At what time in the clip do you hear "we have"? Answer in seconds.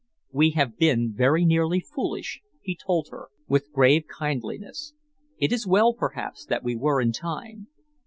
0.31-0.77